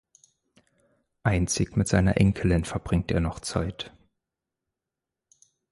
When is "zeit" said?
3.39-3.93